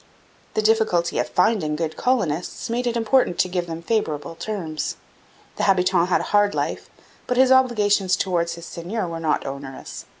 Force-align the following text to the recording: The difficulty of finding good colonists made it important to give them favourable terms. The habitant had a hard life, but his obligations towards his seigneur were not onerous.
The 0.55 0.63
difficulty 0.63 1.19
of 1.19 1.29
finding 1.29 1.75
good 1.75 1.95
colonists 1.95 2.71
made 2.71 2.87
it 2.87 2.97
important 2.97 3.37
to 3.37 3.47
give 3.47 3.67
them 3.67 3.83
favourable 3.83 4.33
terms. 4.33 4.95
The 5.57 5.63
habitant 5.65 6.09
had 6.09 6.21
a 6.21 6.33
hard 6.33 6.55
life, 6.55 6.89
but 7.27 7.37
his 7.37 7.51
obligations 7.51 8.15
towards 8.15 8.53
his 8.55 8.65
seigneur 8.65 9.07
were 9.07 9.19
not 9.19 9.45
onerous. 9.45 10.05